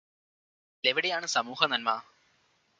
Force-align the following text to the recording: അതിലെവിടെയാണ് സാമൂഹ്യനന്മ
അതിലെവിടെയാണ് 0.71 1.27
സാമൂഹ്യനന്മ 1.27 1.89